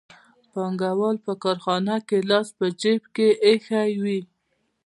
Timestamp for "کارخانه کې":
1.43-2.17